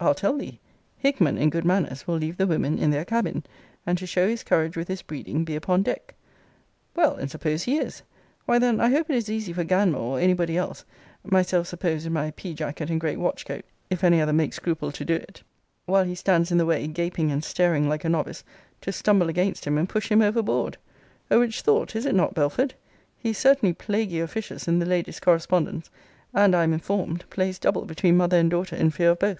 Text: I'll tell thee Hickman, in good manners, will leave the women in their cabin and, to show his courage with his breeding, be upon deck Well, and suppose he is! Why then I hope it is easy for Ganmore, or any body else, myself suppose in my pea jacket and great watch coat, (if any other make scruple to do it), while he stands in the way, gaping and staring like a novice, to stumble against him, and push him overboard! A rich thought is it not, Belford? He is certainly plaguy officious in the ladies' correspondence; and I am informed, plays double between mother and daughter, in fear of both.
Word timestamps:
I'll 0.00 0.14
tell 0.16 0.36
thee 0.36 0.58
Hickman, 0.98 1.38
in 1.38 1.48
good 1.48 1.64
manners, 1.64 2.06
will 2.06 2.16
leave 2.16 2.38
the 2.38 2.46
women 2.46 2.76
in 2.78 2.90
their 2.90 3.04
cabin 3.04 3.44
and, 3.86 3.96
to 3.98 4.06
show 4.06 4.28
his 4.28 4.42
courage 4.42 4.76
with 4.76 4.88
his 4.88 5.00
breeding, 5.00 5.44
be 5.44 5.54
upon 5.54 5.82
deck 5.84 6.14
Well, 6.94 7.14
and 7.14 7.30
suppose 7.30 7.62
he 7.62 7.78
is! 7.78 8.02
Why 8.46 8.58
then 8.58 8.80
I 8.80 8.90
hope 8.90 9.08
it 9.08 9.16
is 9.16 9.30
easy 9.30 9.52
for 9.52 9.64
Ganmore, 9.64 10.00
or 10.16 10.18
any 10.18 10.34
body 10.34 10.56
else, 10.56 10.84
myself 11.24 11.66
suppose 11.68 12.04
in 12.04 12.12
my 12.12 12.32
pea 12.32 12.52
jacket 12.52 12.90
and 12.90 13.00
great 13.00 13.18
watch 13.20 13.46
coat, 13.46 13.64
(if 13.88 14.02
any 14.02 14.20
other 14.20 14.32
make 14.32 14.52
scruple 14.52 14.90
to 14.90 15.04
do 15.04 15.14
it), 15.14 15.42
while 15.86 16.04
he 16.04 16.14
stands 16.16 16.50
in 16.50 16.58
the 16.58 16.66
way, 16.66 16.86
gaping 16.88 17.30
and 17.30 17.44
staring 17.44 17.88
like 17.88 18.04
a 18.04 18.08
novice, 18.08 18.42
to 18.80 18.90
stumble 18.92 19.28
against 19.28 19.66
him, 19.66 19.78
and 19.78 19.88
push 19.88 20.10
him 20.10 20.20
overboard! 20.20 20.78
A 21.30 21.38
rich 21.38 21.60
thought 21.60 21.94
is 21.94 22.06
it 22.06 22.14
not, 22.16 22.34
Belford? 22.34 22.74
He 23.16 23.30
is 23.30 23.38
certainly 23.38 23.72
plaguy 23.72 24.18
officious 24.20 24.66
in 24.66 24.78
the 24.80 24.86
ladies' 24.86 25.20
correspondence; 25.20 25.90
and 26.34 26.56
I 26.56 26.64
am 26.64 26.72
informed, 26.72 27.28
plays 27.30 27.58
double 27.60 27.84
between 27.84 28.16
mother 28.16 28.36
and 28.38 28.50
daughter, 28.50 28.74
in 28.76 28.90
fear 28.90 29.10
of 29.10 29.18
both. 29.20 29.38